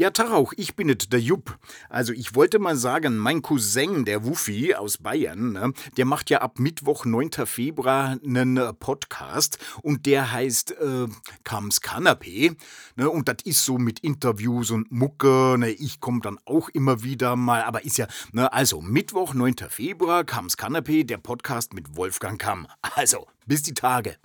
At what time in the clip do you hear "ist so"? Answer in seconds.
13.44-13.76